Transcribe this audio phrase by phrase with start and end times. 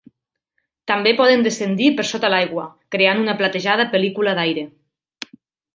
[0.91, 2.65] També poden descendir per sota l'aigua
[2.97, 4.71] creant una platejada pel·lícula d'aire.